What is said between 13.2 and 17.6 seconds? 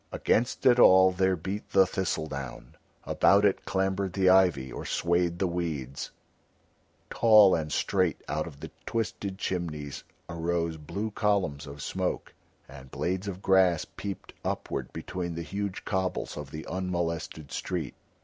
of grass peeped upward between the huge cobbles of the unmolested